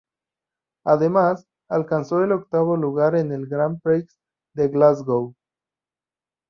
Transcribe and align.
Además, 0.83 1.45
alcanzó 1.69 2.23
el 2.23 2.31
octavo 2.31 2.75
lugar 2.75 3.15
en 3.15 3.31
el 3.31 3.45
Grand 3.45 3.79
Prix 3.83 4.17
de 4.55 4.67
Glasgow. 4.67 5.35